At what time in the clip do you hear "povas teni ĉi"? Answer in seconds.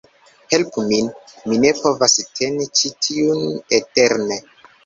1.81-2.93